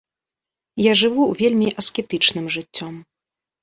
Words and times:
Я 0.85 0.93
жыву 1.03 1.29
вельмі 1.43 1.69
аскетычным 1.85 2.53
жыццём. 2.61 2.95